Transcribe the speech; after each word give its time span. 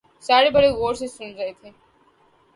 سارے 0.27 0.49
بڑے 0.55 0.69
غور 0.77 0.93
سے 0.99 1.07
سن 1.07 1.29
رہے 1.37 1.51
تھے 1.59 1.69